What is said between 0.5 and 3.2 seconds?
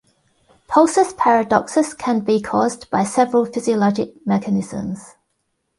Pulsus paradoxus can be caused by